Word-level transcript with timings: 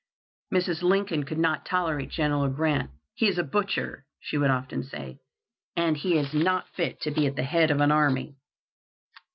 Mrs. 0.51 0.81
Lincoln 0.81 1.25
could 1.25 1.37
not 1.37 1.63
tolerate 1.63 2.09
General 2.09 2.49
Grant. 2.49 2.89
"He 3.13 3.27
is 3.27 3.37
a 3.37 3.43
butcher," 3.43 4.07
she 4.19 4.35
would 4.35 4.49
often 4.49 4.81
say, 4.83 5.19
"and 5.75 5.95
is 6.03 6.33
not 6.33 6.67
fit 6.75 6.99
to 7.01 7.11
be 7.11 7.27
at 7.27 7.35
the 7.35 7.43
head 7.43 7.69
of 7.69 7.81
an 7.81 7.91
army." 7.91 8.35